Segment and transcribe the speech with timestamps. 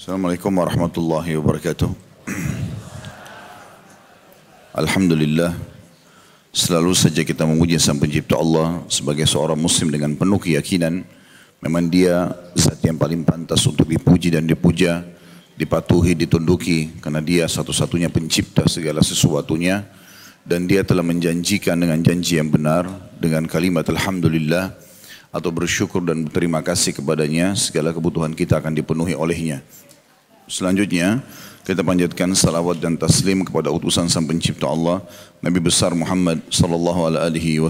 [0.00, 1.92] Assalamualaikum warahmatullahi wabarakatuh.
[4.72, 5.52] Alhamdulillah
[6.56, 11.04] Selalu saja kita memuji Sang Pencipta Allah sebagai seorang muslim dengan penuh keyakinan
[11.60, 15.04] memang dia zat yang paling pantas untuk dipuji dan dipuja,
[15.60, 19.84] dipatuhi, ditunduki karena dia satu-satunya pencipta segala sesuatunya
[20.48, 22.88] dan dia telah menjanjikan dengan janji yang benar
[23.20, 24.80] dengan kalimat Alhamdulillah
[25.30, 29.62] atau bersyukur dan berterima kasih kepadanya segala kebutuhan kita akan dipenuhi olehnya.
[30.50, 31.22] Selanjutnya
[31.62, 34.98] kita panjatkan salawat dan taslim kepada utusan Sang Pencipta Allah
[35.38, 37.62] Nabi besar Muhammad sallallahu alaihi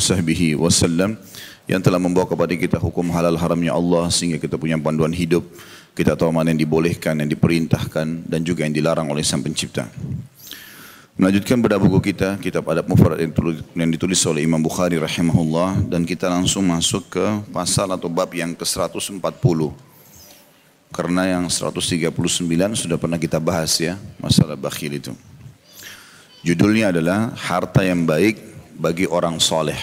[0.56, 1.20] wasallam
[1.68, 5.44] yang telah membawa kepada kita hukum halal haramnya Allah sehingga kita punya panduan hidup
[5.92, 9.84] kita tahu mana yang dibolehkan yang diperintahkan dan juga yang dilarang oleh Sang Pencipta.
[11.20, 13.20] Melanjutkan pada buku kita, kitab adab mufrad
[13.76, 18.56] yang ditulis oleh Imam Bukhari rahimahullah dan kita langsung masuk ke pasal atau bab yang
[18.56, 19.20] ke-140.
[20.88, 22.08] Karena yang 139
[22.72, 25.12] sudah pernah kita bahas ya, masalah bakhil itu.
[26.40, 28.40] Judulnya adalah harta yang baik
[28.80, 29.76] bagi orang soleh.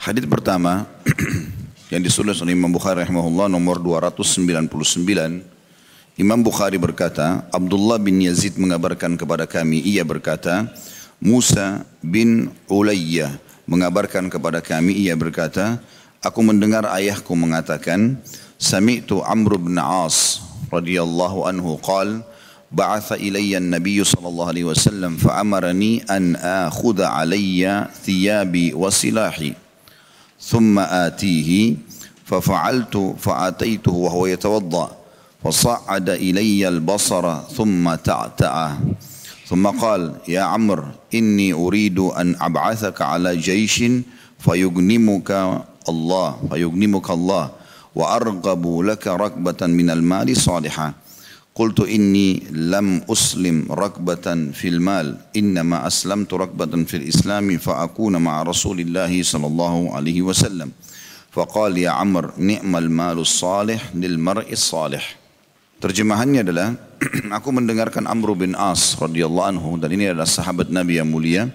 [0.00, 0.88] Hadis pertama
[1.92, 5.55] yang ditulis oleh Imam Bukhari rahimahullah nomor 299
[6.19, 10.69] Imam Bukhari berkata, Abdullah bin Yazid mengabarkan kepada kami, ia berkata,
[11.21, 15.81] Musa bin Ulayyah mengabarkan kepada kami, ia berkata,
[16.21, 18.19] aku mendengar ayahku mengatakan,
[18.61, 20.41] سمعت عمرو بن عاص
[20.73, 22.21] رضي الله عنه قال
[22.71, 29.53] بعث إلي النبي صلى الله عليه وسلم فأمرني أن آخذ علي ثيابي وسلاحي
[30.41, 31.75] ثم آتيه
[32.25, 34.94] ففعلت فأتيته وهو يتوضأ
[35.46, 38.78] فصعد إلي البصر ثم تعتأ
[39.46, 43.84] ثم قال يا عمرو إني أريد أن أبعثك على جيش
[44.38, 45.30] فيغنمك
[45.88, 47.50] الله فيغنمك الله
[47.94, 50.94] وأرغب لك ركبة من المال صالحة
[51.54, 58.80] قلت إني لم أسلم ركبة في المال إنما أسلمت ركبة في الإسلام فأكون مع رسول
[58.80, 60.70] الله صلى الله عليه وسلم.
[61.32, 65.25] فقال يا عمر نعم المال الصالح للمرء الصالح.
[65.76, 66.72] Terjemahannya adalah
[67.36, 71.52] aku mendengarkan Amr bin As radhiyallahu anhu dan ini adalah sahabat Nabi yang mulia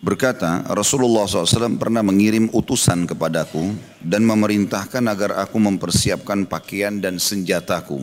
[0.00, 8.00] berkata, Rasulullah SAW pernah mengirim utusan kepadaku dan memerintahkan agar aku mempersiapkan pakaian dan senjataku.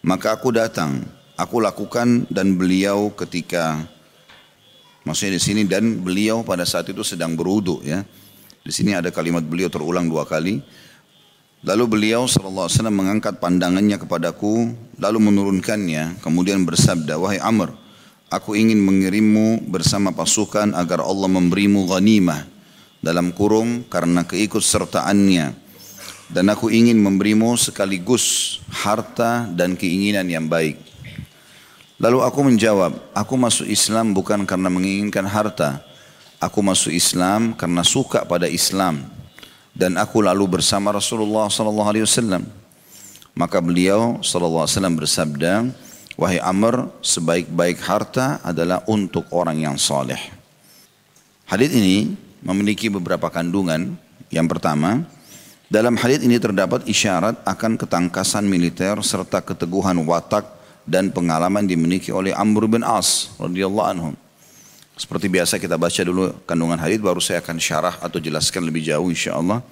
[0.00, 1.04] Maka aku datang,
[1.36, 3.84] aku lakukan dan beliau ketika
[5.04, 8.00] maksudnya di sini dan beliau pada saat itu sedang berwudu ya.
[8.60, 10.60] Di sini ada kalimat beliau terulang dua kali.
[11.60, 17.76] Lalu beliau SAW mengangkat pandangannya kepadaku, lalu menurunkannya, kemudian bersabda, Wahai Amr,
[18.30, 22.46] Aku ingin mengirimmu bersama pasukan agar Allah memberimu ghanimah
[23.02, 25.50] dalam kurung karena keikut sertaannya.
[26.30, 30.78] Dan aku ingin memberimu sekaligus harta dan keinginan yang baik.
[31.98, 35.82] Lalu aku menjawab, aku masuk Islam bukan karena menginginkan harta.
[36.38, 39.10] Aku masuk Islam karena suka pada Islam.
[39.70, 42.42] Dan aku lalu bersama Rasulullah SAW.
[43.34, 44.66] Maka beliau SAW
[44.98, 45.70] bersabda,
[46.20, 50.20] Wahai Amr, sebaik-baik harta adalah untuk orang yang soleh.
[51.48, 52.12] Hadis ini
[52.44, 53.96] memiliki beberapa kandungan.
[54.28, 55.02] Yang pertama,
[55.70, 60.46] dalam hadis ini terdapat isyarat akan ketangkasan militer serta keteguhan watak
[60.84, 64.10] dan pengalaman dimiliki oleh Amr bin As radhiyallahu anhu.
[65.00, 69.08] Seperti biasa kita baca dulu kandungan hadis baru saya akan syarah atau jelaskan lebih jauh
[69.08, 69.64] insyaallah.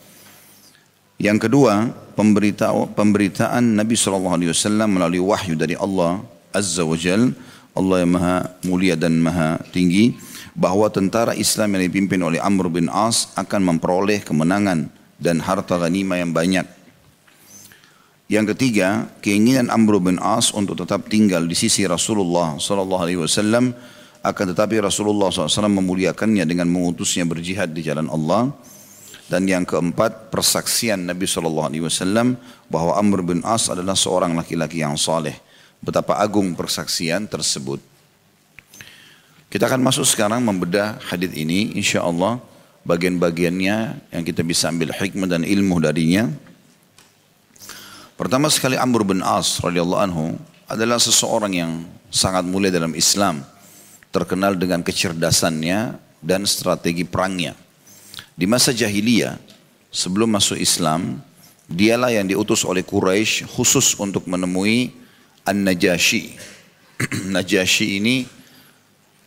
[1.20, 4.40] Yang kedua, pemberitaan Nabi SAW
[4.88, 7.36] melalui wahyu dari Allah Azza wa Jal,
[7.76, 10.16] Allah yang maha mulia dan maha tinggi,
[10.56, 14.88] bahwa tentara Islam yang dipimpin oleh Amr bin As akan memperoleh kemenangan
[15.20, 16.64] dan harta ghanimah yang banyak.
[18.32, 23.76] Yang ketiga, keinginan Amr bin As untuk tetap tinggal di sisi Rasulullah wasallam
[24.24, 28.50] akan tetapi Rasulullah SAW memuliakannya dengan mengutusnya berjihad di jalan Allah.
[29.28, 32.40] Dan yang keempat, persaksian Nabi SAW
[32.72, 35.36] bahwa Amr bin As adalah seorang laki-laki yang saleh.
[35.84, 37.78] Betapa agung persaksian tersebut.
[39.48, 42.40] Kita akan masuk sekarang membedah hadis ini insya Allah
[42.88, 43.76] bagian-bagiannya
[44.12, 46.28] yang kita bisa ambil hikmah dan ilmu darinya.
[48.16, 50.24] Pertama sekali Amr bin As radhiyallahu anhu
[50.68, 51.72] adalah seseorang yang
[52.12, 53.40] sangat mulia dalam Islam,
[54.10, 57.54] terkenal dengan kecerdasannya dan strategi perangnya.
[58.38, 59.38] Di masa jahiliyah,
[59.90, 61.18] sebelum masuk Islam,
[61.68, 64.94] dialah yang diutus oleh Quraisy khusus untuk menemui
[65.44, 66.38] An-Najashi.
[67.34, 68.24] Najashi ini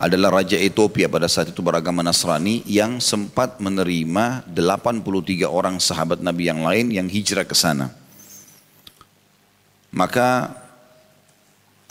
[0.01, 6.50] adalah Raja Ethiopia pada saat itu beragama Nasrani yang sempat menerima 83 orang sahabat Nabi
[6.50, 7.94] yang lain yang hijrah ke sana.
[9.94, 10.57] Maka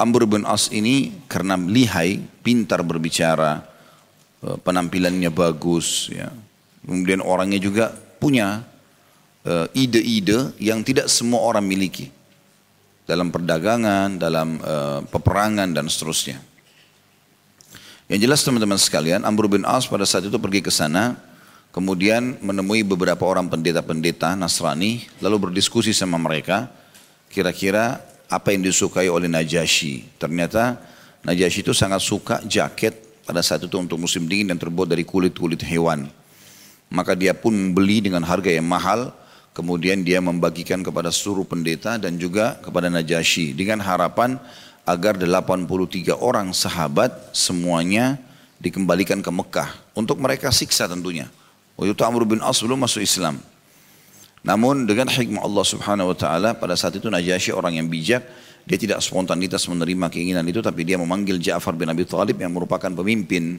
[0.00, 3.60] Amr bin As ini karena lihai, pintar berbicara,
[4.40, 6.32] eh, penampilannya bagus, ya.
[6.80, 8.64] kemudian orangnya juga punya
[9.44, 12.08] eh, ide-ide yang tidak semua orang miliki
[13.10, 16.38] dalam perdagangan, dalam uh, peperangan dan seterusnya.
[18.06, 21.18] Yang jelas teman-teman sekalian, Amr bin As pada saat itu pergi ke sana,
[21.74, 26.70] kemudian menemui beberapa orang pendeta-pendeta Nasrani, lalu berdiskusi sama mereka,
[27.34, 27.98] kira-kira
[28.30, 30.16] apa yang disukai oleh Najasyi.
[30.16, 30.78] Ternyata
[31.26, 32.96] Najasyi itu sangat suka jaket
[33.26, 36.06] pada saat itu untuk musim dingin dan terbuat dari kulit-kulit hewan.
[36.90, 39.10] Maka dia pun membeli dengan harga yang mahal,
[39.52, 44.38] kemudian dia membagikan kepada seluruh pendeta dan juga kepada Najasyi dengan harapan
[44.86, 45.66] agar 83
[46.18, 48.16] orang sahabat semuanya
[48.62, 51.26] dikembalikan ke Mekah untuk mereka siksa tentunya.
[51.78, 53.49] Waktu Amr bin As belum masuk Islam.
[54.40, 58.24] Namun dengan hikmah Allah subhanahu wa ta'ala pada saat itu Najasyi orang yang bijak.
[58.64, 62.88] Dia tidak spontanitas menerima keinginan itu tapi dia memanggil Ja'far bin Abi Thalib yang merupakan
[62.92, 63.56] pemimpin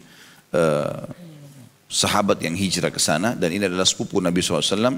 [0.53, 1.05] uh,
[1.89, 3.37] sahabat yang hijrah ke sana.
[3.37, 4.97] Dan ini adalah sepupu Nabi SAW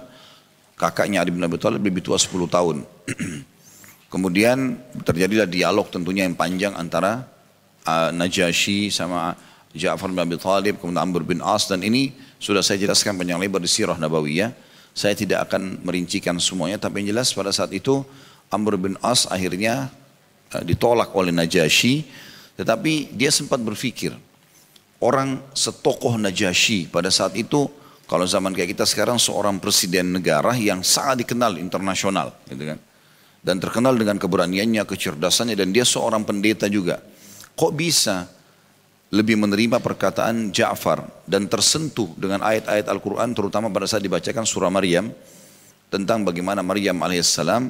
[0.79, 2.83] kakaknya Ali bin Abi Thalib lebih tua 10 tahun.
[4.13, 7.27] Kemudian terjadilah dialog tentunya yang panjang antara
[7.83, 9.35] uh, Najasyi sama
[9.73, 11.65] Ja'far bin Abi Thalib kemudian Amr bin As.
[11.65, 16.77] Dan ini sudah saya jelaskan panjang lebar di sirah Nabawiyah saya tidak akan merincikan semuanya,
[16.77, 18.05] tapi yang jelas pada saat itu
[18.53, 19.89] Amr bin As akhirnya
[20.53, 22.05] uh, ditolak oleh Najasyi,
[22.53, 24.13] tetapi dia sempat berpikir,
[25.01, 27.65] orang setokoh Najasyi pada saat itu,
[28.05, 32.79] kalau zaman kayak kita sekarang seorang presiden negara yang sangat dikenal internasional, gitu kan,
[33.41, 37.01] dan terkenal dengan keberaniannya, kecerdasannya, dan dia seorang pendeta juga.
[37.57, 38.29] Kok bisa
[39.13, 45.13] lebih menerima perkataan Ja'far dan tersentuh dengan ayat-ayat Al-Quran terutama pada saat dibacakan surah Maryam
[45.93, 47.69] tentang bagaimana Maryam alaihissalam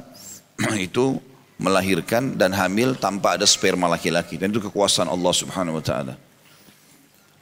[0.88, 1.20] itu
[1.60, 4.40] melahirkan dan hamil tanpa ada sperma laki-laki.
[4.40, 6.16] Dan itu kekuasaan Allah subhanahu wa ta'ala.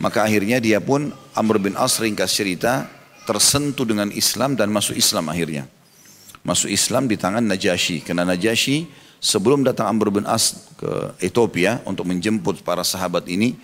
[0.03, 2.91] Maka akhirnya dia pun Amr bin As ringkas cerita
[3.23, 5.71] tersentuh dengan Islam dan masuk Islam akhirnya.
[6.43, 8.91] Masuk Islam di tangan Najasyi karena Najasyi
[9.23, 10.91] sebelum datang Amr bin As ke
[11.23, 13.55] Ethiopia untuk menjemput para sahabat ini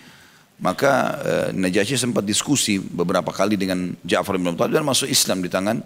[0.59, 5.39] maka uh, Najasyi sempat diskusi beberapa kali dengan Ja'far bin Abi Thalib dan masuk Islam
[5.39, 5.79] di tangan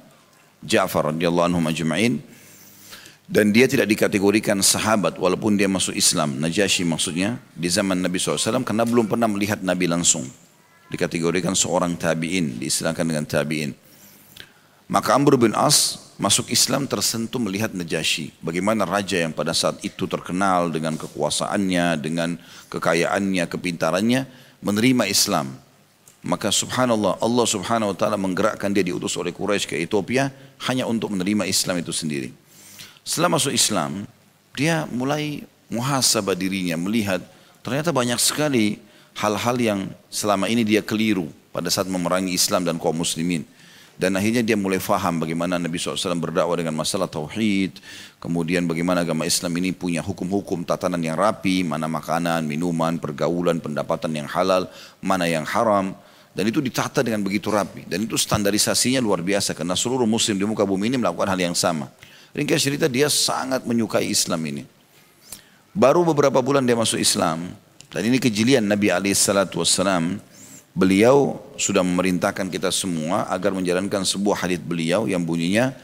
[0.65, 2.17] Ja'far radhiyallahu anhu majma'in.
[3.33, 6.37] Dan dia tidak dikategorikan sahabat walaupun dia masuk Islam.
[6.37, 10.27] Najasyi maksudnya di zaman Nabi SAW karena belum pernah melihat Nabi langsung.
[10.93, 13.73] Dikategorikan seorang tabi'in, diistilahkan dengan tabi'in.
[14.93, 18.37] Maka Amr bin As masuk Islam tersentuh melihat Najasyi.
[18.45, 22.37] Bagaimana raja yang pada saat itu terkenal dengan kekuasaannya, dengan
[22.69, 24.29] kekayaannya, kepintarannya
[24.63, 25.53] menerima Islam.
[26.23, 30.31] Maka subhanallah Allah subhanahu wa ta'ala menggerakkan dia diutus oleh Quraisy ke Ethiopia
[30.71, 32.31] hanya untuk menerima Islam itu sendiri.
[33.03, 34.07] Setelah masuk Islam,
[34.55, 37.19] dia mulai muhasabah dirinya, melihat
[37.67, 38.79] ternyata banyak sekali
[39.19, 43.43] hal-hal yang selama ini dia keliru pada saat memerangi Islam dan kaum muslimin.
[43.97, 47.79] Dan akhirnya dia mulai faham bagaimana Nabi SAW berdakwah dengan masalah tauhid.
[48.19, 51.63] Kemudian bagaimana agama Islam ini punya hukum-hukum tatanan yang rapi.
[51.63, 54.67] Mana makanan, minuman, pergaulan, pendapatan yang halal.
[55.05, 55.93] Mana yang haram.
[56.33, 57.85] Dan itu ditata dengan begitu rapi.
[57.85, 59.53] Dan itu standarisasinya luar biasa.
[59.53, 61.93] Karena seluruh muslim di muka bumi ini melakukan hal yang sama.
[62.33, 64.65] Ringkas cerita dia sangat menyukai Islam ini.
[65.77, 67.53] Baru beberapa bulan dia masuk Islam.
[67.93, 70.32] Dan ini kejelian Nabi SAW
[70.73, 75.77] beliau sudah memerintahkan kita semua agar menjalankan sebuah hadis beliau yang bunyinya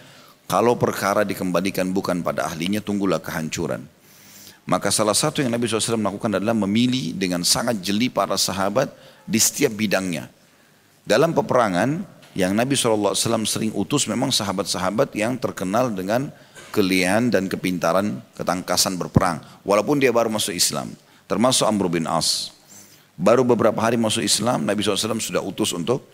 [0.49, 3.85] kalau perkara dikembalikan bukan pada ahlinya tunggulah kehancuran.
[4.69, 8.93] Maka salah satu yang Nabi SAW melakukan adalah memilih dengan sangat jeli para sahabat
[9.25, 10.29] di setiap bidangnya.
[11.09, 12.05] Dalam peperangan
[12.37, 13.17] yang Nabi SAW
[13.49, 16.29] sering utus memang sahabat-sahabat yang terkenal dengan
[16.69, 19.41] kelihan dan kepintaran ketangkasan berperang.
[19.65, 20.93] Walaupun dia baru masuk Islam.
[21.25, 22.58] Termasuk Amr bin As.
[23.19, 26.07] Baru beberapa hari masuk Islam, Nabi SAW sudah utus untuk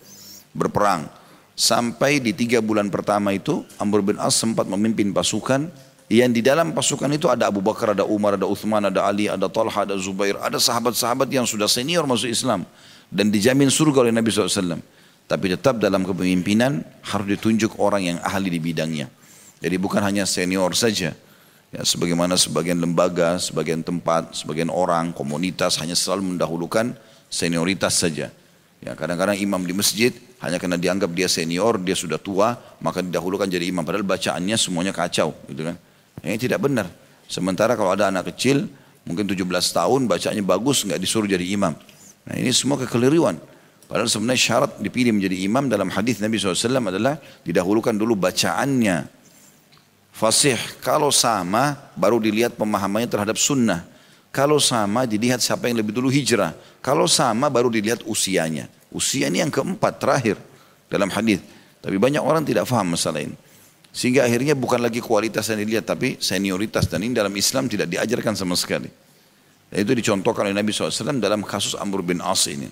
[0.56, 1.04] berperang.
[1.52, 5.68] Sampai di tiga bulan pertama itu, Amr bin As sempat memimpin pasukan
[6.08, 9.48] yang di dalam pasukan itu ada Abu Bakar, ada Umar, ada Uthman, ada Ali, ada
[9.52, 12.64] Talha, ada Zubair, ada sahabat-sahabat yang sudah senior masuk Islam
[13.12, 14.80] dan dijamin surga oleh Nabi SAW.
[15.24, 19.08] Tapi tetap dalam kepemimpinan harus ditunjuk orang yang ahli di bidangnya.
[19.60, 21.16] Jadi bukan hanya senior saja.
[21.74, 26.94] Ya, sebagaimana sebagian lembaga, sebagian tempat, sebagian orang, komunitas hanya selalu mendahulukan
[27.26, 28.30] senioritas saja.
[28.78, 33.50] Ya, kadang-kadang imam di masjid hanya karena dianggap dia senior, dia sudah tua, maka didahulukan
[33.50, 33.82] jadi imam.
[33.82, 35.74] Padahal bacaannya semuanya kacau, gitu kan?
[36.22, 36.86] Ini tidak benar.
[37.26, 38.70] Sementara kalau ada anak kecil,
[39.02, 39.42] mungkin 17
[39.74, 41.74] tahun, bacanya bagus, nggak disuruh jadi imam.
[42.22, 43.34] Nah ini semua kekeliruan.
[43.90, 49.23] Padahal sebenarnya syarat dipilih menjadi imam dalam hadis Nabi SAW adalah didahulukan dulu bacaannya
[50.14, 53.82] Fasih kalau sama baru dilihat pemahamannya terhadap sunnah.
[54.30, 56.54] Kalau sama dilihat siapa yang lebih dulu hijrah.
[56.78, 58.70] Kalau sama baru dilihat usianya.
[58.94, 60.38] Usia ini yang keempat terakhir
[60.86, 61.42] dalam hadis.
[61.82, 63.34] Tapi banyak orang tidak faham masalah ini.
[63.94, 66.86] Sehingga akhirnya bukan lagi kualitas yang dilihat tapi senioritas.
[66.86, 68.90] Dan ini dalam Islam tidak diajarkan sama sekali.
[69.70, 72.70] Dan itu dicontohkan oleh Nabi SAW dalam kasus Amr bin As ini.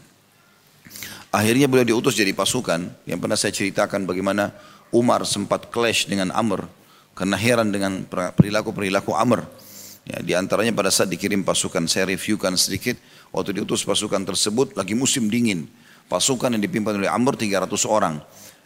[1.35, 4.55] Akhirnya beliau diutus jadi pasukan yang pernah saya ceritakan bagaimana
[4.95, 6.82] Umar sempat clash dengan Amr
[7.23, 9.47] karena heran dengan perilaku-perilaku Amr.
[10.03, 12.99] Ya, di antaranya pada saat dikirim pasukan, saya reviewkan sedikit,
[13.31, 15.71] waktu diutus pasukan tersebut lagi musim dingin.
[16.11, 18.19] Pasukan yang dipimpin oleh Amr 300 orang.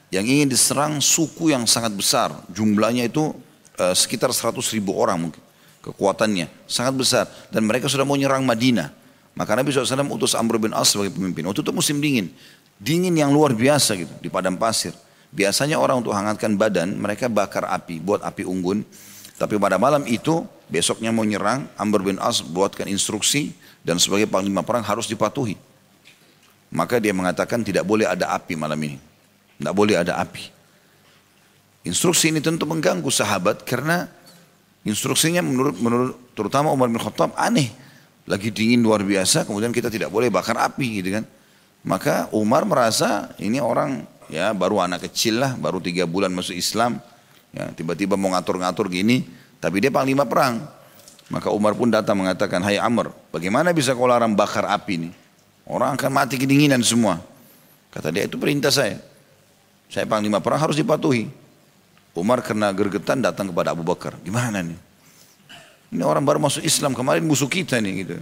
[0.08, 3.36] Yang ingin diserang suku yang sangat besar, jumlahnya itu
[3.76, 5.42] uh, sekitar 100 ribu orang mungkin.
[5.84, 7.24] Kekuatannya sangat besar.
[7.52, 8.88] Dan mereka sudah mau nyerang Madinah.
[9.36, 11.44] Maka Nabi SAW utus Amr bin As sebagai pemimpin.
[11.44, 12.32] Waktu itu musim dingin.
[12.80, 14.96] Dingin yang luar biasa gitu, di padang pasir.
[15.34, 18.86] Biasanya orang untuk hangatkan badan, mereka bakar api, buat api unggun.
[19.36, 23.52] Tapi pada malam itu, besoknya mau nyerang, Amr bin As buatkan instruksi
[23.84, 25.58] dan sebagai panglima perang harus dipatuhi.
[26.72, 28.98] Maka dia mengatakan tidak boleh ada api malam ini.
[29.56, 30.50] Tidak boleh ada api.
[31.86, 34.10] Instruksi ini tentu mengganggu sahabat karena
[34.82, 37.70] instruksinya menurut, menurut terutama Umar bin Khattab aneh.
[38.26, 41.24] Lagi dingin luar biasa, kemudian kita tidak boleh bakar api gitu kan.
[41.86, 44.02] Maka Umar merasa ini orang
[44.32, 46.98] ya baru anak kecil lah, baru tiga bulan masuk Islam,
[47.54, 49.26] ya tiba-tiba mau ngatur-ngatur gini,
[49.58, 50.62] tapi dia panglima perang.
[51.26, 55.10] Maka Umar pun datang mengatakan, Hai Amr, bagaimana bisa kau larang bakar api ini?
[55.66, 57.18] Orang akan mati kedinginan semua.
[57.90, 59.02] Kata dia, itu perintah saya.
[59.90, 61.26] Saya panglima perang harus dipatuhi.
[62.14, 64.14] Umar kena gergetan datang kepada Abu Bakar.
[64.22, 64.78] Gimana nih?
[65.90, 68.14] Ini orang baru masuk Islam, kemarin musuh kita nih gitu.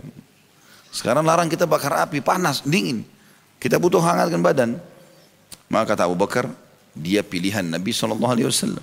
[0.95, 3.03] Sekarang larang kita bakar api, panas, dingin.
[3.59, 4.71] Kita butuh hangatkan badan.
[5.69, 6.51] Maka kata Abu Bakar,
[6.95, 8.79] dia pilihan Nabi SAW.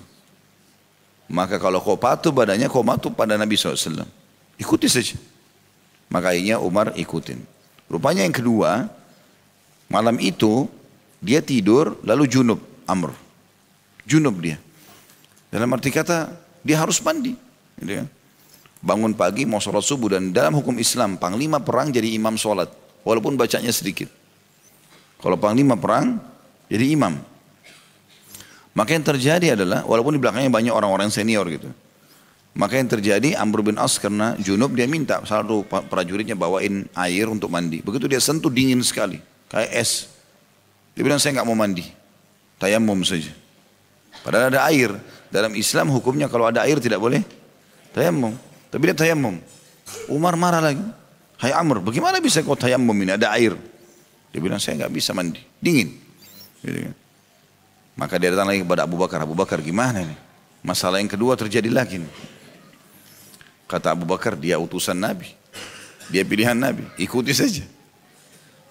[1.32, 4.04] Maka kalau kau patuh badannya, kau patuh pada Nabi SAW.
[4.60, 5.16] Ikuti saja.
[6.12, 7.40] Maka akhirnya Umar ikutin.
[7.88, 8.88] Rupanya yang kedua,
[9.88, 10.68] malam itu
[11.24, 13.16] dia tidur lalu junub Amr.
[14.04, 14.60] Junub dia.
[15.48, 17.32] Dalam arti kata dia harus mandi.
[17.80, 18.08] Gitu kan.
[18.82, 22.68] Bangun pagi mau sholat subuh dan dalam hukum Islam panglima perang jadi imam sholat.
[23.06, 24.10] Walaupun bacanya sedikit.
[25.22, 26.18] Kalau panglima perang
[26.72, 27.20] jadi imam.
[28.72, 31.68] Maka yang terjadi adalah, walaupun di belakangnya banyak orang-orang senior gitu.
[32.56, 37.52] Maka yang terjadi Amr bin As karena junub dia minta satu prajuritnya bawain air untuk
[37.52, 37.84] mandi.
[37.84, 39.20] Begitu dia sentuh dingin sekali,
[39.52, 40.08] kayak es.
[40.96, 41.84] Dia bilang saya nggak mau mandi,
[42.56, 43.32] tayamum saja.
[44.24, 44.92] Padahal ada air.
[45.32, 47.24] Dalam Islam hukumnya kalau ada air tidak boleh
[47.96, 48.36] tayamum.
[48.68, 49.40] Tapi dia tayamum.
[50.12, 50.84] Umar marah lagi.
[51.40, 53.56] Hai Amr, bagaimana bisa kau tayamum ini ada air?
[54.28, 56.01] Dia bilang saya nggak bisa mandi, dingin.
[56.62, 56.94] Gitu kan.
[57.92, 59.18] Maka dia datang lagi kepada Abu Bakar.
[59.20, 60.16] Abu Bakar gimana ini?
[60.64, 62.00] Masalah yang kedua terjadi lagi.
[62.00, 62.14] Nih.
[63.68, 65.28] Kata Abu Bakar dia utusan Nabi.
[66.08, 66.86] Dia pilihan Nabi.
[66.96, 67.66] Ikuti saja.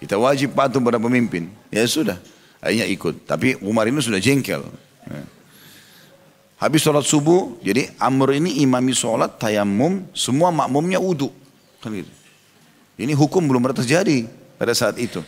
[0.02, 1.52] Kita wajib patuh pada pemimpin.
[1.70, 2.18] Ya sudah.
[2.58, 3.30] Akhirnya ikut.
[3.30, 4.66] Tapi Umar ini sudah jengkel.
[5.06, 5.24] Ya.
[6.62, 11.34] Habis sholat subuh, jadi Amr ini imami sholat, tayamum, semua makmumnya wudhu.
[11.82, 12.14] Kan gitu.
[13.02, 14.30] Ini hukum belum pernah terjadi
[14.62, 15.26] pada saat itu.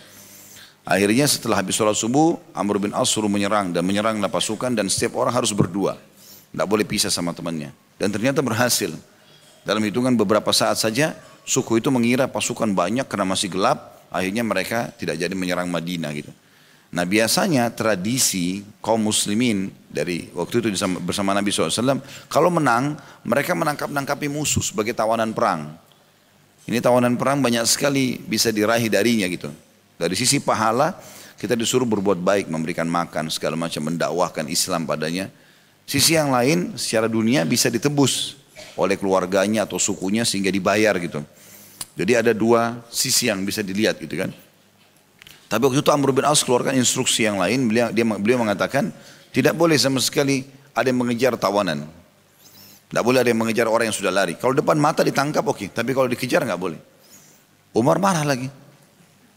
[0.84, 5.16] Akhirnya setelah habis sholat subuh, Amr bin As suruh menyerang dan menyeranglah pasukan dan setiap
[5.16, 5.96] orang harus berdua.
[6.52, 7.72] Tidak boleh pisah sama temannya.
[7.96, 8.92] Dan ternyata berhasil.
[9.64, 11.16] Dalam hitungan beberapa saat saja,
[11.48, 14.04] suku itu mengira pasukan banyak karena masih gelap.
[14.12, 16.36] Akhirnya mereka tidak jadi menyerang Madinah gitu.
[16.94, 20.68] Nah biasanya tradisi kaum muslimin dari waktu itu
[21.02, 22.94] bersama Nabi SAW, kalau menang
[23.26, 25.74] mereka menangkap-nangkapi musuh sebagai tawanan perang.
[26.70, 29.50] Ini tawanan perang banyak sekali bisa diraih darinya gitu.
[30.04, 31.00] Dari sisi pahala
[31.40, 35.32] kita disuruh berbuat baik, memberikan makan segala macam, mendakwahkan Islam padanya.
[35.88, 38.36] Sisi yang lain secara dunia bisa ditebus
[38.76, 41.24] oleh keluarganya atau sukunya sehingga dibayar gitu.
[41.96, 44.32] Jadi ada dua sisi yang bisa dilihat gitu kan.
[45.48, 48.92] Tapi waktu itu Amr bin As keluarkan instruksi yang lain, beliau, dia, beliau mengatakan
[49.32, 50.44] tidak boleh sama sekali
[50.74, 51.86] ada yang mengejar tawanan.
[52.90, 54.36] Tidak boleh ada yang mengejar orang yang sudah lari.
[54.36, 55.68] Kalau depan mata ditangkap oke, okay.
[55.70, 56.80] tapi kalau dikejar nggak boleh.
[57.74, 58.63] Umar marah lagi.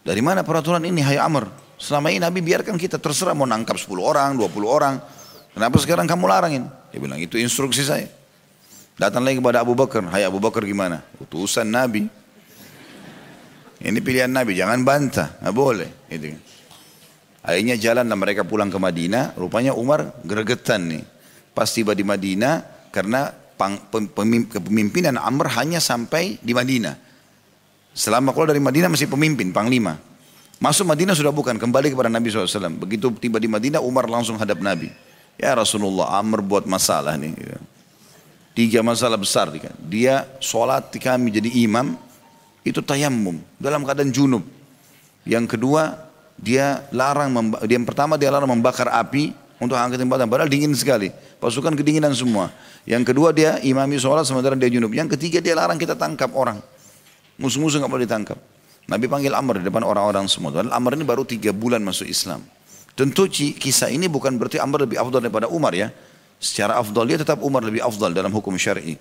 [0.07, 1.51] Dari mana peraturan ini hai Amr?
[1.83, 5.03] Selama ini Nabi biarkan kita terserah mau nangkap 10 orang, 20 orang.
[5.51, 6.71] Kenapa sekarang kamu larangin?
[6.95, 8.07] Dia bilang itu instruksi saya.
[8.95, 10.07] Datang lagi kepada Abu Bakar.
[10.15, 11.03] Hai Abu Bakar gimana?
[11.19, 12.07] Utusan Nabi.
[13.83, 15.43] Ini pilihan Nabi, jangan bantah.
[15.43, 15.91] Nggak boleh.
[16.07, 16.39] Gitu.
[17.43, 19.35] Akhirnya jalan dan mereka pulang ke Madinah.
[19.35, 21.03] Rupanya Umar gregetan nih.
[21.51, 23.35] Pas tiba di Madinah karena
[24.55, 27.06] kepemimpinan Amr hanya sampai di Madinah.
[27.97, 29.97] Selama keluar dari Madinah masih pemimpin, panglima.
[30.61, 32.77] Masuk Madinah sudah bukan, kembali kepada Nabi SAW.
[32.77, 34.93] Begitu tiba di Madinah, Umar langsung hadap Nabi.
[35.41, 37.33] Ya Rasulullah, Amr buat masalah nih.
[38.53, 39.49] Tiga masalah besar.
[39.89, 41.97] Dia sholat kami jadi imam,
[42.69, 44.45] itu tayamum dalam keadaan junub.
[45.25, 45.97] Yang kedua,
[46.37, 47.33] dia larang,
[47.65, 51.09] yang pertama dia larang membakar api untuk angkat badan, padahal dingin sekali.
[51.41, 52.53] Pasukan kedinginan semua.
[52.85, 54.93] Yang kedua dia imami sholat sementara dia junub.
[54.93, 56.61] Yang ketiga dia larang kita tangkap orang.
[57.37, 58.39] Musuh-musuh nggak boleh ditangkap.
[58.87, 60.55] Nabi panggil Amr di depan orang-orang semua.
[60.55, 62.41] Dan Amr ini baru tiga bulan masuk Islam.
[62.97, 65.93] Tentu kisah ini bukan berarti Amr lebih afdal daripada Umar ya.
[66.41, 68.97] Secara afdal dia tetap Umar lebih afdal dalam hukum syar'i.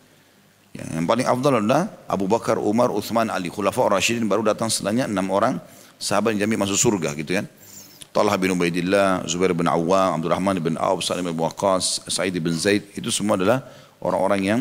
[0.75, 3.47] Ya, yang paling afdal adalah Abu Bakar, Umar, Uthman, Ali.
[3.47, 5.55] Khulafa Rashidin baru datang setelahnya enam orang
[5.95, 7.47] sahabat yang jamin masuk surga gitu kan.
[8.11, 12.87] Talha bin Ubaidillah, Zubair bin Awam, Abdurrahman bin Auf, Salim bin Waqqas, Sa'id bin Zaid.
[12.95, 13.63] Itu semua adalah
[13.99, 14.59] orang-orang yang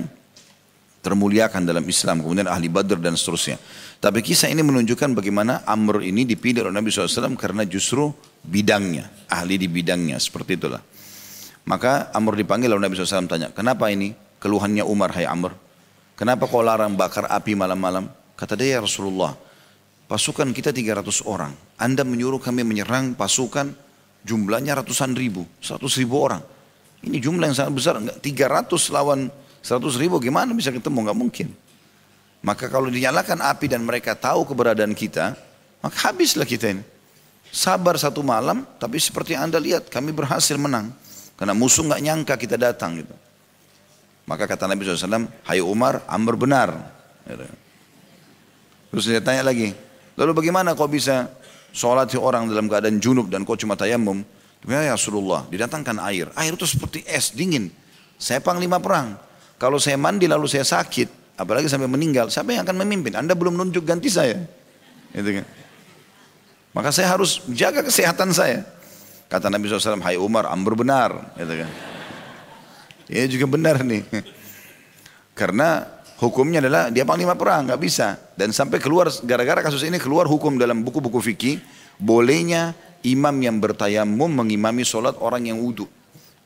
[1.04, 2.24] termuliakan dalam Islam.
[2.24, 3.60] Kemudian ahli Badr dan seterusnya.
[4.00, 8.08] Tapi kisah ini menunjukkan bagaimana Amr ini dipilih oleh Nabi SAW karena justru
[8.40, 10.16] bidangnya, ahli di bidangnya.
[10.16, 10.80] Seperti itulah.
[11.68, 15.52] Maka Amr dipanggil oleh Nabi SAW tanya, kenapa ini keluhannya Umar, hai Amr?
[16.16, 18.08] Kenapa kau larang bakar api malam-malam?
[18.36, 19.36] Kata dia, ya Rasulullah,
[20.08, 21.52] pasukan kita 300 orang.
[21.80, 23.72] Anda menyuruh kami menyerang pasukan
[24.24, 26.44] jumlahnya ratusan ribu, 100 ribu orang.
[27.04, 29.28] Ini jumlah yang sangat besar, 300 lawan
[29.64, 31.48] 100 ribu gimana bisa ketemu, nggak mungkin.
[32.44, 35.32] Maka kalau dinyalakan api dan mereka tahu keberadaan kita,
[35.80, 36.84] maka habislah kita ini.
[37.48, 40.92] Sabar satu malam, tapi seperti anda lihat, kami berhasil menang.
[41.40, 43.16] Karena musuh nggak nyangka kita datang gitu.
[44.28, 46.68] Maka kata Nabi SAW, Hai Umar, Amr benar.
[48.92, 49.72] Terus dia tanya lagi,
[50.12, 51.32] lalu bagaimana kau bisa
[51.72, 54.20] sholat orang dalam keadaan junub dan kau cuma tayamum?
[54.68, 56.28] Ya Rasulullah, didatangkan air.
[56.36, 57.68] Air itu seperti es, dingin.
[58.20, 59.16] Saya panglima perang.
[59.58, 63.14] Kalau saya mandi lalu saya sakit, apalagi sampai meninggal, siapa yang akan memimpin?
[63.14, 64.42] Anda belum nunjuk ganti saya.
[65.14, 65.46] Gitu kan.
[66.74, 68.66] Maka saya harus jaga kesehatan saya.
[69.30, 71.10] Kata Nabi SAW, hai Umar, Amr benar.
[71.38, 71.70] Gitu kan.
[73.06, 74.02] Ya juga benar nih.
[75.38, 75.86] Karena
[76.18, 78.18] hukumnya adalah dia panglima perang, nggak bisa.
[78.34, 81.62] Dan sampai keluar, gara-gara kasus ini keluar hukum dalam buku-buku fikih,
[81.94, 82.74] bolehnya
[83.06, 85.86] imam yang bertayamum mengimami sholat orang yang wudhu.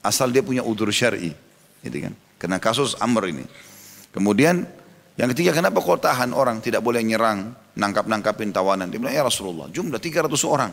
[0.04, 1.32] Asal dia punya udur syari.
[1.80, 2.12] Gitu kan.
[2.38, 3.44] Karena kasus Amr ini.
[4.14, 4.64] Kemudian
[5.18, 8.86] yang ketiga, kenapa kau tahan orang tidak boleh nyerang, nangkap-nangkapin tawanan?
[8.86, 10.70] Dia bilang, ya Rasulullah, jumlah 300 orang.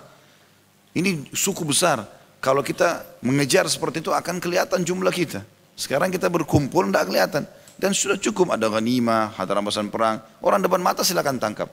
[0.94, 2.06] Ini suku besar.
[2.38, 5.42] Kalau kita mengejar seperti itu akan kelihatan jumlah kita.
[5.74, 7.44] Sekarang kita berkumpul tidak kelihatan.
[7.76, 10.22] Dan sudah cukup ada ghanimah, harta rampasan perang.
[10.46, 11.68] Orang depan mata silakan tangkap.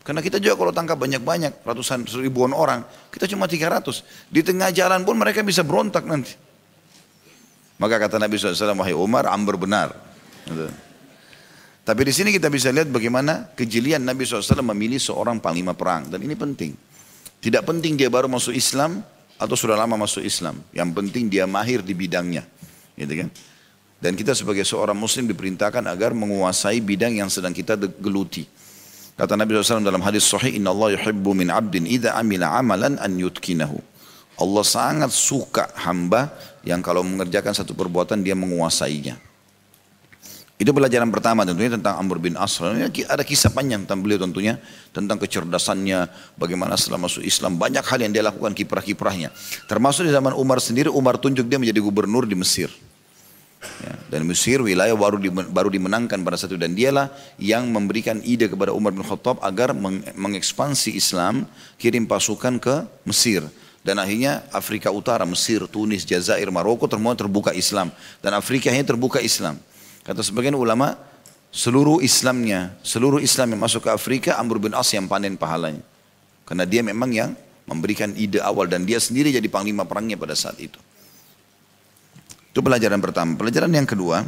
[0.00, 4.32] Karena kita juga kalau tangkap banyak-banyak, ratusan ribuan orang, kita cuma 300.
[4.32, 6.32] Di tengah jalan pun mereka bisa berontak nanti.
[7.78, 9.94] Maka kata Nabi SAW, wahai Umar, Amr benar.
[11.88, 16.10] Tapi di sini kita bisa lihat bagaimana kejelian Nabi SAW memilih seorang panglima perang.
[16.10, 16.76] Dan ini penting.
[17.38, 19.00] Tidak penting dia baru masuk Islam
[19.38, 20.58] atau sudah lama masuk Islam.
[20.74, 22.44] Yang penting dia mahir di bidangnya.
[22.98, 23.28] Gitu kan?
[23.98, 28.46] Dan kita sebagai seorang muslim diperintahkan agar menguasai bidang yang sedang kita geluti.
[29.18, 33.18] Kata Nabi SAW dalam hadis sahih, Inna Allah yuhibbu min abdin idha amila amalan an
[33.18, 33.78] yutkinahu.
[34.38, 36.30] Allah sangat suka hamba
[36.68, 39.16] yang kalau mengerjakan satu perbuatan dia menguasainya.
[40.58, 42.58] Itu pelajaran pertama tentunya tentang Amr bin As.
[42.58, 44.58] Ada kisah panjang tentang beliau tentunya.
[44.90, 47.54] Tentang kecerdasannya, bagaimana setelah masuk Islam.
[47.54, 49.30] Banyak hal yang dia lakukan kiprah-kiprahnya.
[49.70, 52.74] Termasuk di zaman Umar sendiri, Umar tunjuk dia menjadi gubernur di Mesir.
[53.58, 57.10] Ya, dan Mesir wilayah baru, di, baru dimenangkan pada satu dan dialah
[57.42, 61.46] yang memberikan ide kepada Umar bin Khattab agar meng, mengekspansi Islam,
[61.78, 63.46] kirim pasukan ke Mesir.
[63.88, 67.88] Dan akhirnya Afrika Utara, Mesir, Tunis, Jazair, Maroko termua terbuka Islam.
[68.20, 69.56] Dan Afrika hanya terbuka Islam.
[70.04, 71.00] Kata sebagian ulama,
[71.48, 75.80] seluruh Islamnya, seluruh Islam yang masuk ke Afrika, Amr bin As yang panen pahalanya.
[76.44, 77.32] Karena dia memang yang
[77.64, 80.76] memberikan ide awal dan dia sendiri jadi panglima perangnya pada saat itu.
[82.52, 83.40] Itu pelajaran pertama.
[83.40, 84.20] Pelajaran yang kedua,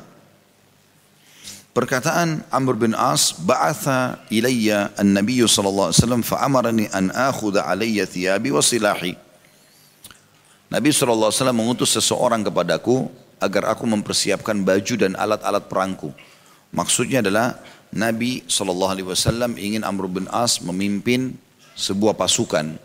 [1.77, 8.57] perkataan Amr bin As, ba'atha ilayya an-nabiy sallallahu alaihi wasallam fa'amarani an akhudha alayya thiyabi
[8.57, 9.29] wa silahi.
[10.71, 13.11] Nabi wasallam mengutus seseorang kepadaku
[13.43, 16.15] agar aku mempersiapkan baju dan alat-alat perangku.
[16.71, 17.59] Maksudnya adalah
[17.91, 21.35] Nabi SAW ingin Amr bin As memimpin
[21.75, 22.79] sebuah pasukan.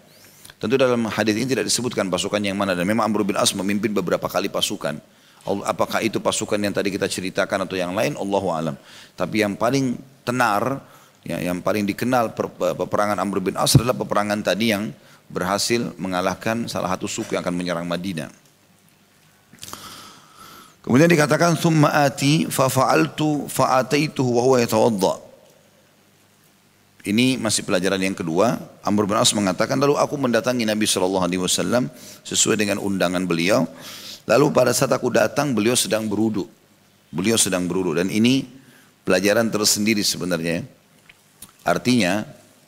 [0.57, 3.93] Tentu dalam hadis ini tidak disebutkan pasukan yang mana dan memang Amr bin As memimpin
[3.93, 4.97] beberapa kali pasukan.
[5.45, 8.17] Apakah itu pasukan yang tadi kita ceritakan atau yang lain?
[8.17, 8.73] Allahu alam.
[9.13, 9.93] Tapi yang paling
[10.25, 10.81] tenar,
[11.21, 14.89] ya, yang paling dikenal peperangan Amr bin As adalah peperangan tadi yang
[15.29, 18.29] berhasil mengalahkan salah satu suku yang akan menyerang Madinah.
[20.85, 25.25] Kemudian dikatakan thumma ati fa fa'altu fa ataituhu wa huwa yatawadda.
[27.05, 28.57] Ini masih pelajaran yang kedua.
[28.81, 31.89] Amr bin As mengatakan lalu aku mendatangi Nabi sallallahu alaihi wasallam
[32.25, 33.65] sesuai dengan undangan beliau.
[34.25, 36.49] Lalu pada saat aku datang beliau sedang berudu.
[37.13, 38.45] Beliau sedang berudu dan ini
[39.05, 40.65] pelajaran tersendiri sebenarnya.
[41.65, 42.25] Artinya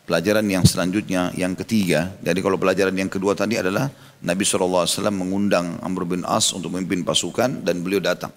[0.07, 2.15] pelajaran yang selanjutnya yang ketiga.
[2.23, 3.91] Jadi kalau pelajaran yang kedua tadi adalah
[4.23, 8.31] Nabi SAW mengundang Amr bin As untuk memimpin pasukan dan beliau datang.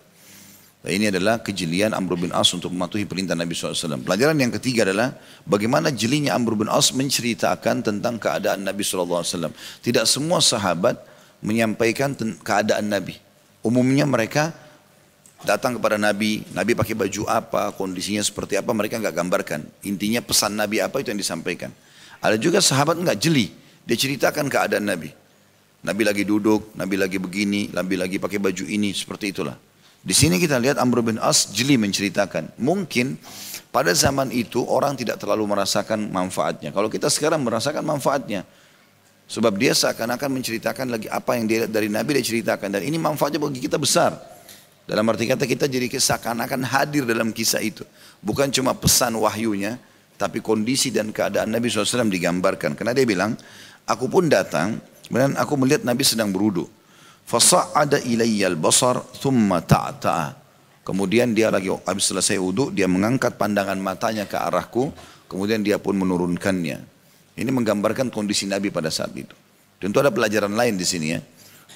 [0.80, 4.02] Dan ini adalah kejelian Amr bin As untuk mematuhi perintah Nabi SAW.
[4.02, 5.14] Pelajaran yang ketiga adalah
[5.46, 9.54] bagaimana jelinya Amr bin As menceritakan tentang keadaan Nabi SAW.
[9.84, 10.98] Tidak semua sahabat
[11.44, 13.16] menyampaikan keadaan Nabi.
[13.60, 14.56] Umumnya mereka
[15.44, 19.60] datang kepada Nabi, Nabi pakai baju apa, kondisinya seperti apa, mereka nggak gambarkan.
[19.84, 21.72] Intinya pesan Nabi apa itu yang disampaikan.
[22.20, 23.52] Ada juga sahabat nggak jeli,
[23.88, 25.10] dia ceritakan keadaan Nabi.
[25.80, 29.56] Nabi lagi duduk, Nabi lagi begini, Nabi lagi pakai baju ini, seperti itulah.
[30.00, 32.56] Di sini kita lihat Amr bin As jeli menceritakan.
[32.56, 33.20] Mungkin
[33.68, 36.72] pada zaman itu orang tidak terlalu merasakan manfaatnya.
[36.72, 38.44] Kalau kita sekarang merasakan manfaatnya.
[39.30, 42.80] Sebab dia seakan-akan menceritakan lagi apa yang dia dari Nabi dia ceritakan.
[42.80, 44.16] Dan ini manfaatnya bagi kita besar.
[44.90, 47.86] Dalam arti kata kita jadi seakan-akan hadir dalam kisah itu.
[48.18, 49.78] Bukan cuma pesan wahyunya,
[50.18, 52.74] tapi kondisi dan keadaan Nabi SAW digambarkan.
[52.74, 53.38] Karena dia bilang,
[53.86, 56.66] aku pun datang, dan aku melihat Nabi sedang beruduk.
[57.22, 60.34] Fasa'ada ilayyal basar thumma ta'ta'a.
[60.82, 64.90] Kemudian dia lagi habis selesai wudhu, dia mengangkat pandangan matanya ke arahku,
[65.30, 66.82] kemudian dia pun menurunkannya.
[67.38, 69.38] Ini menggambarkan kondisi Nabi pada saat itu.
[69.78, 71.22] Tentu ada pelajaran lain di sini ya.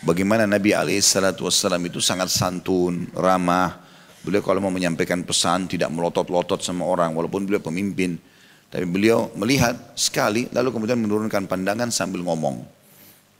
[0.04, 3.80] Bagaimana Nabi SAW itu sangat santun, ramah.
[4.20, 8.20] Beliau kalau mau menyampaikan pesan tidak melotot-lotot sama orang walaupun beliau pemimpin.
[8.68, 12.68] Tapi beliau melihat sekali lalu kemudian menurunkan pandangan sambil ngomong.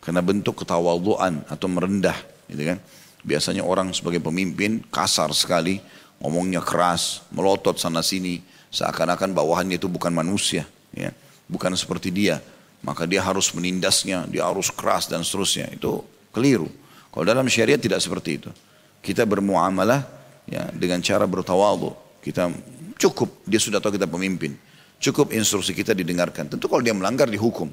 [0.00, 2.16] Karena bentuk ketawaduan atau merendah.
[2.48, 2.80] Gitu kan.
[3.20, 5.84] Biasanya orang sebagai pemimpin kasar sekali.
[6.16, 8.40] Ngomongnya keras, melotot sana sini.
[8.72, 10.64] Seakan-akan bawahannya itu bukan manusia.
[10.96, 11.12] Ya.
[11.44, 12.40] Bukan seperti dia.
[12.80, 15.68] Maka dia harus menindasnya, dia harus keras dan seterusnya.
[15.68, 16.66] Itu keliru.
[17.14, 18.50] Kalau dalam syariat tidak seperti itu.
[18.98, 20.02] Kita bermuamalah
[20.50, 21.94] ya, dengan cara bertawadu.
[22.18, 22.50] Kita
[22.98, 24.58] cukup, dia sudah tahu kita pemimpin.
[24.98, 26.50] Cukup instruksi kita didengarkan.
[26.50, 27.70] Tentu kalau dia melanggar dihukum.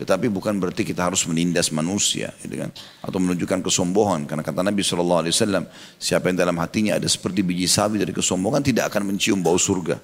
[0.00, 2.72] Tetapi bukan berarti kita harus menindas manusia, gitu kan?
[3.04, 4.24] Atau menunjukkan kesombongan.
[4.24, 5.68] Karena kata Nabi Wasallam,
[6.00, 10.00] siapa yang dalam hatinya ada seperti biji sawi dari kesombongan tidak akan mencium bau surga.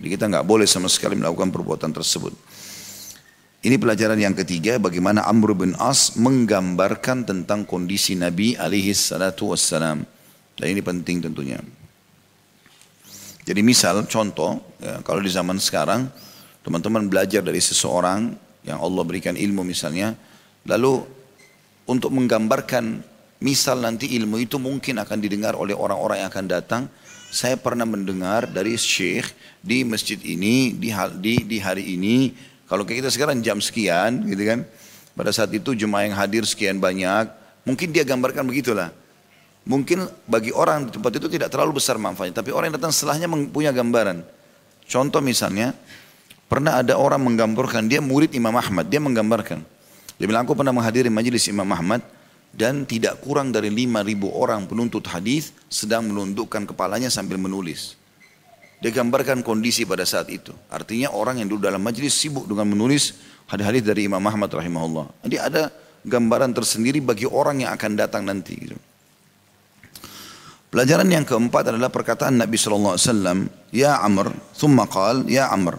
[0.00, 2.32] Jadi kita nggak boleh sama sekali melakukan perbuatan tersebut.
[3.64, 10.04] Ini pelajaran yang ketiga, bagaimana Amr bin As menggambarkan tentang kondisi Nabi alaihi salatu wassalam.
[10.52, 11.56] Dan ini penting tentunya.
[13.48, 16.12] Jadi misal contoh, ya, kalau di zaman sekarang
[16.60, 18.36] teman-teman belajar dari seseorang
[18.68, 20.12] yang Allah berikan ilmu misalnya,
[20.68, 21.00] lalu
[21.88, 23.00] untuk menggambarkan
[23.40, 26.82] misal nanti ilmu itu mungkin akan didengar oleh orang-orang yang akan datang.
[27.32, 29.32] Saya pernah mendengar dari syekh
[29.64, 34.60] di masjid ini, di, di, di hari ini, kalau kita sekarang jam sekian gitu kan,
[35.14, 37.28] pada saat itu jemaah yang hadir sekian banyak,
[37.68, 38.90] mungkin dia gambarkan begitulah.
[39.64, 43.28] Mungkin bagi orang di tempat itu tidak terlalu besar manfaatnya, tapi orang yang datang setelahnya
[43.48, 44.20] punya gambaran.
[44.84, 45.72] Contoh misalnya,
[46.54, 49.64] Pernah ada orang menggambarkan, dia murid Imam Ahmad, dia menggambarkan.
[50.20, 52.04] Dia bilang, aku pernah menghadiri majelis Imam Ahmad
[52.54, 57.98] dan tidak kurang dari 5.000 orang penuntut hadis sedang menundukkan kepalanya sambil menulis.
[58.82, 60.50] Dia gambarkan kondisi pada saat itu.
[60.68, 63.16] Artinya orang yang duduk dalam majelis sibuk dengan menulis
[63.48, 65.24] hadis-hadis dari Imam Ahmad rahimahullah.
[65.24, 65.62] Jadi ada
[66.04, 68.54] gambaran tersendiri bagi orang yang akan datang nanti.
[68.54, 68.76] Gitu.
[70.68, 72.98] Pelajaran yang keempat adalah perkataan Nabi SAW,
[73.70, 75.78] Ya Amr, thumma qal, Ya Amr,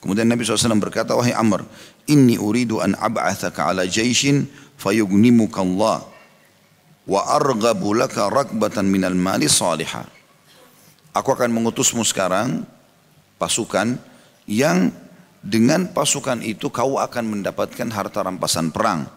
[0.00, 1.60] Kemudian Nabi SAW berkata, Wahai Amr,
[2.08, 4.48] Inni uridu an ab'athaka ala jaishin
[4.80, 6.02] fayugnimuka Allah
[7.06, 10.08] wa argabu laka rakbatan minal mali salihah.
[11.10, 12.62] Aku akan mengutusmu sekarang
[13.34, 13.98] pasukan
[14.46, 14.94] yang
[15.40, 19.08] dengan pasukan itu kau akan mendapatkan harta rampasan perang.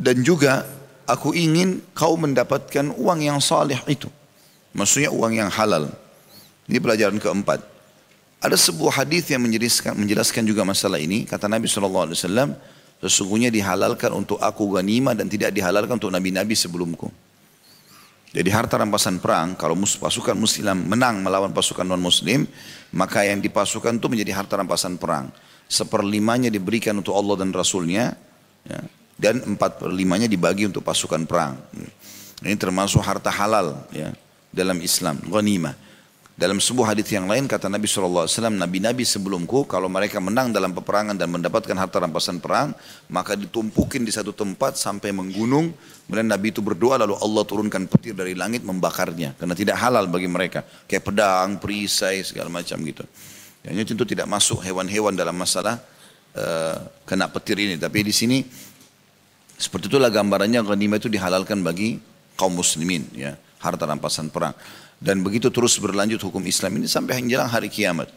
[0.00, 0.64] Dan juga
[1.04, 4.08] aku ingin kau mendapatkan uang yang salih itu.
[4.72, 5.90] Maksudnya uang yang halal.
[6.70, 7.60] Ini pelajaran keempat.
[8.40, 11.28] Ada sebuah hadis yang menjelaskan, menjelaskan juga masalah ini.
[11.28, 12.16] Kata Nabi SAW,
[13.02, 17.12] sesungguhnya dihalalkan untuk aku ganima dan tidak dihalalkan untuk nabi-nabi sebelumku.
[18.30, 22.46] Jadi harta rampasan perang, kalau pasukan muslim menang melawan pasukan non-muslim,
[22.94, 25.34] maka yang dipasukan itu menjadi harta rampasan perang.
[25.66, 28.14] Seperlimanya diberikan untuk Allah dan Rasulnya,
[28.62, 28.80] ya,
[29.18, 31.58] dan empat perlimanya dibagi untuk pasukan perang.
[32.46, 34.14] Ini termasuk harta halal ya,
[34.54, 35.89] dalam Islam, ghanimah.
[36.40, 41.12] Dalam sebuah hadis yang lain kata Nabi SAW, Nabi-Nabi sebelumku kalau mereka menang dalam peperangan
[41.12, 42.72] dan mendapatkan harta rampasan perang,
[43.12, 45.68] maka ditumpukin di satu tempat sampai menggunung.
[46.08, 49.36] Kemudian Nabi itu berdoa lalu Allah turunkan petir dari langit membakarnya.
[49.36, 50.64] Karena tidak halal bagi mereka.
[50.88, 53.04] Kayak pedang, perisai, segala macam gitu.
[53.60, 55.76] Ya, ini tentu tidak masuk hewan-hewan dalam masalah
[56.40, 57.76] uh, kena petir ini.
[57.76, 58.40] Tapi di sini
[59.60, 62.00] seperti itulah gambarannya ghanimah itu dihalalkan bagi
[62.40, 63.04] kaum muslimin.
[63.12, 63.36] Ya.
[63.60, 64.56] harta rampasan perang.
[65.00, 68.12] Dan begitu terus berlanjut hukum Islam ini sampai menjelang hari kiamat.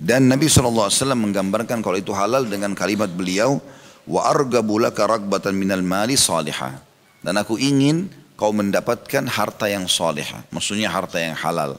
[0.00, 3.60] Dan Nabi SAW menggambarkan kalau itu halal dengan kalimat beliau,
[4.08, 6.80] wa argabu laka ragbatan minal mali salihah.
[7.20, 8.08] Dan aku ingin
[8.40, 10.48] kau mendapatkan harta yang salihah.
[10.48, 11.76] Maksudnya harta yang halal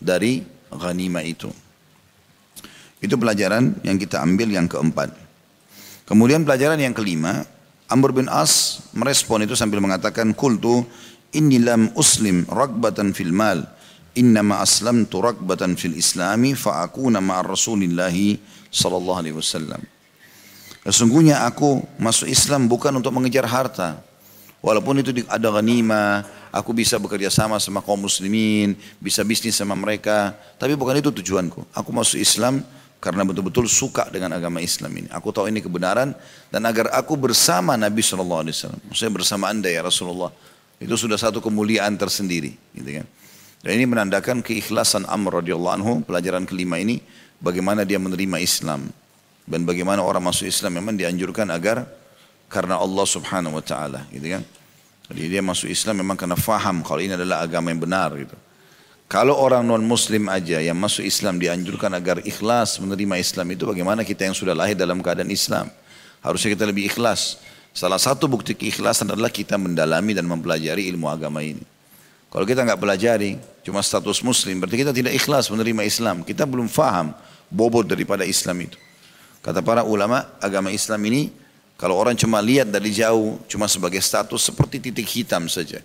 [0.00, 1.52] dari ghanimah itu.
[3.04, 5.12] Itu pelajaran yang kita ambil yang keempat.
[6.08, 7.44] Kemudian pelajaran yang kelima,
[7.92, 10.88] Amr bin As merespon itu sambil mengatakan, Kultu
[11.36, 13.64] inni lam uslim ragbatan fil mal
[14.16, 18.40] innama aslamtu ragbatan fil islami fa'akuna ma'ar rasulillahi
[18.72, 19.80] sallallahu alaihi wasallam
[20.88, 24.00] Sesungguhnya aku masuk Islam bukan untuk mengejar harta.
[24.64, 30.32] Walaupun itu ada ghanimah, aku bisa bekerja sama sama kaum muslimin, bisa bisnis sama mereka.
[30.56, 31.68] Tapi bukan itu tujuanku.
[31.76, 32.64] Aku masuk Islam
[33.04, 35.08] karena betul-betul suka dengan agama Islam ini.
[35.12, 36.16] Aku tahu ini kebenaran
[36.48, 38.48] dan agar aku bersama Nabi SAW.
[38.88, 40.32] Maksudnya bersama anda ya Rasulullah.
[40.78, 42.54] Itu sudah satu kemuliaan tersendiri.
[42.74, 43.06] Gitu kan.
[43.62, 47.02] Dan ini menandakan keikhlasan Amr radhiyallahu anhu, pelajaran kelima ini,
[47.42, 48.86] bagaimana dia menerima Islam.
[49.48, 51.82] Dan bagaimana orang masuk Islam memang dianjurkan agar
[52.46, 54.06] karena Allah subhanahu wa ta'ala.
[54.14, 54.42] Gitu kan.
[55.08, 58.36] Jadi dia masuk Islam memang karena faham kalau ini adalah agama yang benar gitu.
[59.08, 64.04] Kalau orang non muslim aja yang masuk Islam dianjurkan agar ikhlas menerima Islam itu bagaimana
[64.04, 65.72] kita yang sudah lahir dalam keadaan Islam.
[66.20, 67.40] Harusnya kita lebih ikhlas.
[67.76, 71.62] Salah satu bukti keikhlasan adalah kita mendalami dan mempelajari ilmu agama ini.
[72.28, 76.20] Kalau kita nggak pelajari, cuma status muslim, berarti kita tidak ikhlas menerima Islam.
[76.20, 77.16] Kita belum faham
[77.48, 78.76] bobot daripada Islam itu.
[79.40, 81.32] Kata para ulama, agama Islam ini
[81.78, 85.78] kalau orang cuma lihat dari jauh, cuma sebagai status seperti titik hitam saja.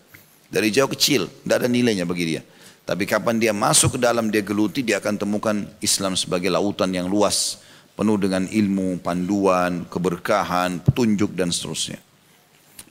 [0.50, 2.42] Dari jauh kecil, tidak ada nilainya bagi dia.
[2.84, 7.08] Tapi kapan dia masuk ke dalam, dia geluti, dia akan temukan Islam sebagai lautan yang
[7.08, 7.62] luas
[7.94, 12.02] penuh dengan ilmu, panduan, keberkahan, petunjuk dan seterusnya.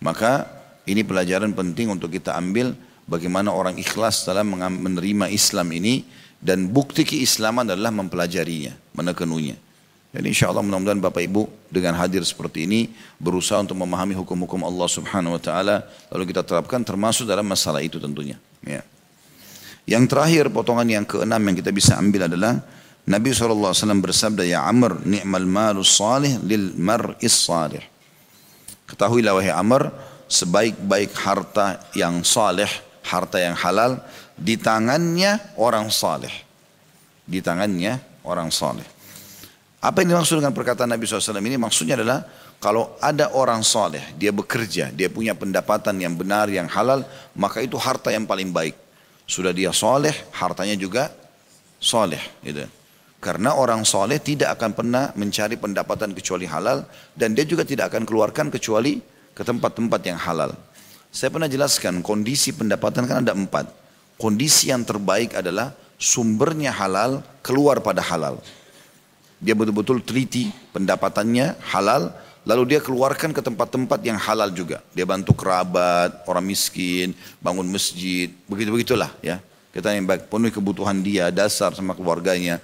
[0.03, 0.47] Maka
[0.87, 2.75] ini pelajaran penting untuk kita ambil
[3.07, 6.07] bagaimana orang ikhlas dalam menerima Islam ini
[6.43, 9.55] dan bukti keislaman adalah mempelajarinya, menekenunya.
[10.13, 14.85] Dan insya Allah mudah-mudahan Bapak Ibu dengan hadir seperti ini berusaha untuk memahami hukum-hukum Allah
[14.85, 15.77] Subhanahu Wa Taala
[16.13, 18.37] lalu kita terapkan termasuk dalam masalah itu tentunya.
[18.61, 18.85] Ya.
[19.89, 22.61] Yang terakhir potongan yang keenam yang kita bisa ambil adalah
[23.03, 27.83] Nabi SAW bersabda, Ya Amr, ni'mal malu salih lil mar'is salih.
[28.87, 29.91] Ketahuilah wahai Amr,
[30.31, 32.69] sebaik-baik harta yang salih,
[33.03, 33.99] harta yang halal,
[34.39, 36.31] di tangannya orang salih.
[37.27, 38.87] Di tangannya orang salih.
[39.83, 41.59] Apa yang dimaksud dengan perkataan Nabi SAW ini?
[41.59, 42.23] Maksudnya adalah
[42.63, 47.03] kalau ada orang saleh, dia bekerja, dia punya pendapatan yang benar, yang halal,
[47.35, 48.79] maka itu harta yang paling baik.
[49.27, 51.11] Sudah dia saleh, hartanya juga
[51.83, 52.23] saleh.
[52.47, 52.82] Gitu.
[53.23, 56.83] Karena orang soleh tidak akan pernah mencari pendapatan kecuali halal
[57.15, 58.99] dan dia juga tidak akan keluarkan kecuali
[59.31, 60.51] ke tempat-tempat yang halal.
[61.15, 63.71] Saya pernah jelaskan kondisi pendapatan kan ada empat.
[64.19, 65.71] Kondisi yang terbaik adalah
[66.03, 68.43] sumbernya halal keluar pada halal.
[69.39, 72.11] Dia betul-betul teliti pendapatannya halal
[72.43, 74.83] lalu dia keluarkan ke tempat-tempat yang halal juga.
[74.99, 79.39] Dia bantu kerabat, orang miskin, bangun masjid, begitu-begitulah ya.
[79.73, 82.61] Kita yang baik, penuhi kebutuhan dia, dasar sama keluarganya.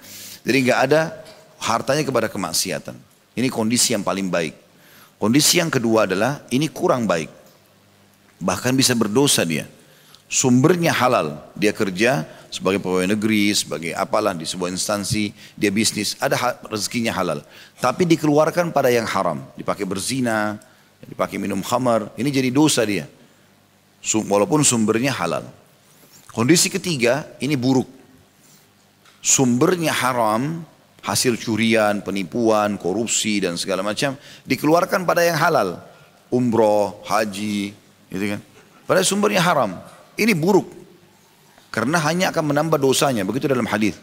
[0.49, 1.13] Jadi nggak ada
[1.61, 2.97] hartanya kepada kemaksiatan.
[3.37, 4.57] Ini kondisi yang paling baik.
[5.21, 7.29] Kondisi yang kedua adalah ini kurang baik.
[8.41, 9.69] Bahkan bisa berdosa dia.
[10.25, 11.37] Sumbernya halal.
[11.53, 17.45] Dia kerja sebagai pegawai negeri, sebagai apalah di sebuah instansi, dia bisnis, ada rezekinya halal.
[17.77, 20.57] Tapi dikeluarkan pada yang haram, dipakai berzina,
[21.05, 23.05] dipakai minum khamar, ini jadi dosa dia.
[24.01, 25.45] Walaupun sumbernya halal.
[26.33, 27.98] Kondisi ketiga, ini buruk
[29.19, 30.63] sumbernya haram,
[31.03, 35.79] hasil curian, penipuan, korupsi dan segala macam dikeluarkan pada yang halal.
[36.29, 37.73] Umroh, haji,
[38.13, 38.41] gitu kan.
[38.85, 39.81] Pada sumbernya haram.
[40.13, 40.69] Ini buruk.
[41.73, 43.25] Karena hanya akan menambah dosanya.
[43.25, 43.97] Begitu dalam hadis.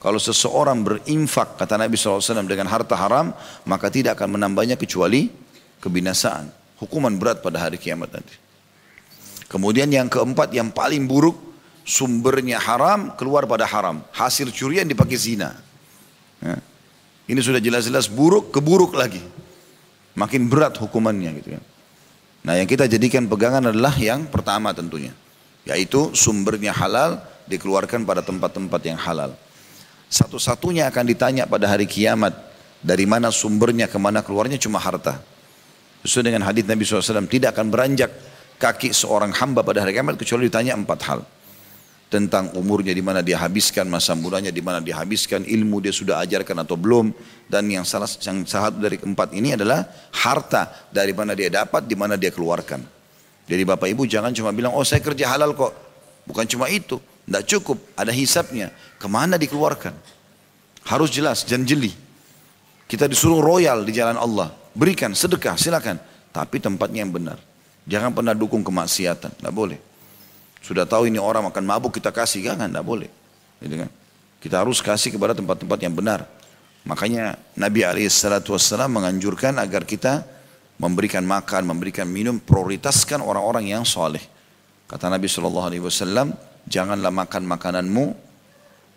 [0.00, 3.36] Kalau seseorang berinfak, kata Nabi SAW, dengan harta haram,
[3.68, 5.28] maka tidak akan menambahnya kecuali
[5.84, 6.48] kebinasaan.
[6.80, 8.32] Hukuman berat pada hari kiamat nanti.
[9.52, 11.49] Kemudian yang keempat, yang paling buruk,
[11.90, 14.06] sumbernya haram keluar pada haram.
[14.14, 15.58] Hasil curian dipakai zina.
[16.38, 16.62] Ya.
[17.26, 19.20] Ini sudah jelas-jelas buruk, keburuk lagi.
[20.14, 21.62] Makin berat hukumannya gitu ya.
[22.46, 25.10] Nah yang kita jadikan pegangan adalah yang pertama tentunya.
[25.66, 27.18] Yaitu sumbernya halal
[27.50, 29.34] dikeluarkan pada tempat-tempat yang halal.
[30.10, 32.48] Satu-satunya akan ditanya pada hari kiamat.
[32.80, 35.20] Dari mana sumbernya, ke mana keluarnya cuma harta.
[36.00, 37.28] Sesuai dengan hadis Nabi SAW.
[37.28, 38.08] Tidak akan beranjak
[38.56, 41.20] kaki seorang hamba pada hari kiamat kecuali ditanya empat hal
[42.10, 46.18] tentang umurnya di mana dia habiskan masa mudanya di mana dia habiskan ilmu dia sudah
[46.26, 47.14] ajarkan atau belum
[47.46, 51.94] dan yang salah yang satu dari keempat ini adalah harta dari mana dia dapat di
[51.94, 53.00] mana dia keluarkan
[53.50, 55.74] Jadi bapak ibu jangan cuma bilang, oh saya kerja halal kok.
[56.22, 58.70] Bukan cuma itu, tidak cukup, ada hisapnya.
[58.94, 59.90] Ke mana dikeluarkan?
[60.86, 61.90] Harus jelas dan jeli.
[62.86, 64.54] Kita disuruh royal di jalan Allah.
[64.70, 65.98] Berikan sedekah, silakan.
[66.30, 67.42] Tapi tempatnya yang benar.
[67.90, 69.89] Jangan pernah dukung kemaksiatan, tidak boleh.
[70.60, 73.10] Sudah tahu ini orang akan mabuk kita kasih, jangan, tidak boleh.
[73.60, 73.90] Gitu kan?
[74.40, 76.24] Kita harus kasih kepada tempat-tempat yang benar.
[76.84, 80.24] Makanya Nabi SAW menganjurkan agar kita
[80.80, 84.24] memberikan makan, memberikan minum, prioritaskan orang-orang yang soleh.
[84.88, 86.32] Kata Nabi SAW,
[86.64, 88.29] janganlah makan makananmu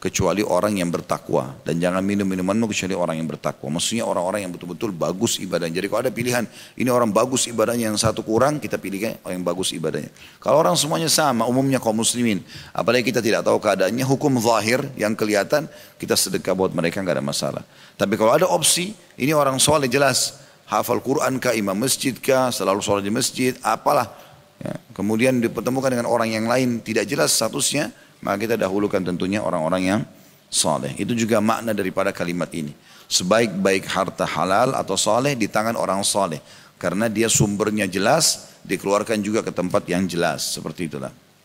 [0.04, 3.80] kecuali orang yang bertakwa dan jangan minum minumanmu kecuali orang yang bertakwa.
[3.80, 5.80] Maksudnya orang-orang yang betul-betul bagus ibadahnya.
[5.80, 6.44] Jadi kalau ada pilihan
[6.76, 10.12] ini orang bagus ibadahnya yang satu kurang kita pilih orang yang bagus ibadahnya.
[10.44, 12.44] Kalau orang semuanya sama umumnya kaum muslimin,
[12.76, 17.24] apalagi kita tidak tahu keadaannya hukum zahir yang kelihatan kita sedekah buat mereka nggak ada
[17.24, 17.64] masalah.
[17.96, 20.36] Tapi kalau ada opsi ini orang soleh jelas
[20.68, 24.12] hafal Quran kah, imam masjid kah, selalu sholat di masjid, apalah.
[24.60, 24.76] Ya.
[24.92, 30.02] Kemudian dipertemukan dengan orang yang lain tidak jelas statusnya, maka kita dahulukan tentunya orang-orang yang
[30.48, 30.96] soleh.
[30.96, 32.72] Itu juga makna daripada kalimat ini.
[33.12, 36.40] Sebaik-baik harta halal atau soleh di tangan orang soleh.
[36.80, 40.56] Karena dia sumbernya jelas, dikeluarkan juga ke tempat yang jelas.
[40.56, 41.12] Seperti itulah.